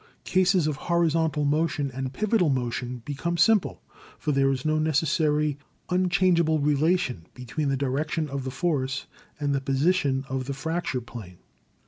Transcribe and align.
Cases 0.25 0.65
of 0.65 0.77
hori 0.77 1.09
zontal 1.09 1.45
motion 1.45 1.91
and 1.91 2.11
pivotal 2.11 2.49
motion 2.49 3.03
become 3.05 3.37
simple, 3.37 3.83
for 4.17 4.31
there 4.31 4.49
is 4.49 4.65
no 4.65 4.79
necessary 4.79 5.59
unchangeable 5.91 6.57
relation 6.57 7.27
between 7.35 7.69
the 7.69 7.77
direc 7.77 8.09
tion 8.09 8.27
of 8.27 8.43
the 8.43 8.49
force 8.49 9.05
and 9.39 9.53
the 9.53 9.61
position 9.61 10.25
of 10.27 10.45
the 10.45 10.55
fracture 10.55 11.01
plane." 11.01 11.37